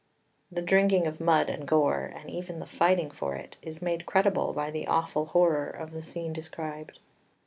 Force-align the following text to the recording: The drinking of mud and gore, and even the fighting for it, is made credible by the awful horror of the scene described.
The 0.51 0.63
drinking 0.63 1.05
of 1.05 1.21
mud 1.21 1.47
and 1.47 1.67
gore, 1.67 2.11
and 2.15 2.27
even 2.27 2.57
the 2.57 2.65
fighting 2.65 3.11
for 3.11 3.35
it, 3.35 3.57
is 3.61 3.83
made 3.83 4.07
credible 4.07 4.51
by 4.51 4.71
the 4.71 4.87
awful 4.87 5.27
horror 5.27 5.67
of 5.67 5.91
the 5.91 6.01
scene 6.01 6.33
described. 6.33 6.97